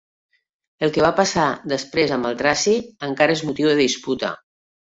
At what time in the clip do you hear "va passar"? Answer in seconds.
1.07-1.43